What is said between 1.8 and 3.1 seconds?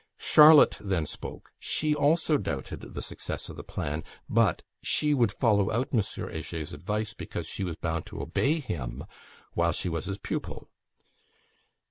also doubted the